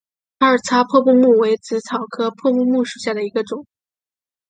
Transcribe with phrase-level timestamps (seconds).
[0.39, 3.67] 二叉破布木为紫草科破布木属下的一个种。